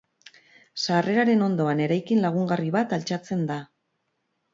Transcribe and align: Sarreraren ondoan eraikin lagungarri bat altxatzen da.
Sarreraren 0.85 1.43
ondoan 1.47 1.83
eraikin 1.87 2.21
lagungarri 2.23 2.73
bat 2.77 2.97
altxatzen 2.99 3.45
da. 3.51 3.59